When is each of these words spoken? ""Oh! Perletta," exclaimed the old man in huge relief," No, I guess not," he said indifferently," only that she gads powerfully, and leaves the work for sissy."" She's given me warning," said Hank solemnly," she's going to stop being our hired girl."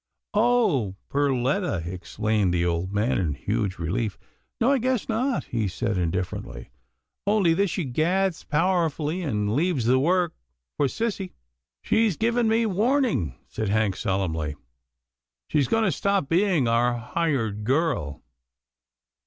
""Oh! 0.33 0.95
Perletta," 1.11 1.85
exclaimed 1.85 2.51
the 2.51 2.65
old 2.65 2.91
man 2.91 3.19
in 3.19 3.35
huge 3.35 3.77
relief," 3.77 4.17
No, 4.59 4.71
I 4.71 4.79
guess 4.79 5.07
not," 5.07 5.43
he 5.43 5.67
said 5.67 5.95
indifferently," 5.95 6.71
only 7.27 7.53
that 7.53 7.67
she 7.67 7.83
gads 7.85 8.43
powerfully, 8.43 9.21
and 9.21 9.55
leaves 9.55 9.85
the 9.85 9.99
work 9.99 10.33
for 10.75 10.87
sissy."" 10.87 11.33
She's 11.83 12.17
given 12.17 12.47
me 12.47 12.65
warning," 12.65 13.35
said 13.47 13.69
Hank 13.69 13.95
solemnly," 13.95 14.55
she's 15.49 15.67
going 15.67 15.83
to 15.83 15.91
stop 15.91 16.27
being 16.27 16.67
our 16.67 16.97
hired 16.97 17.63
girl." 17.63 18.23